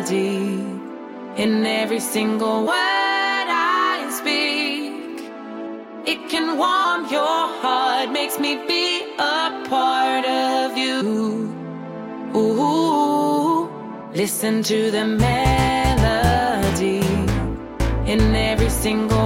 melody 0.00 0.64
in 1.36 1.66
every 1.66 2.00
single 2.00 2.64
word 2.64 2.72
I 2.72 4.08
speak. 4.10 5.28
It 6.06 6.30
can 6.30 6.56
warm 6.56 7.06
your 7.12 7.48
heart, 7.60 8.10
makes 8.10 8.38
me 8.38 8.56
be 8.66 9.02
a 9.18 9.62
part 9.68 10.24
of 10.24 10.78
you. 10.78 11.52
Ooh, 12.34 13.68
listen 14.14 14.62
to 14.62 14.90
the 14.90 15.04
melody 15.04 17.04
in 18.10 18.34
every 18.34 18.70
single 18.70 19.19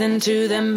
listen 0.00 0.18
to 0.18 0.48
them. 0.48 0.60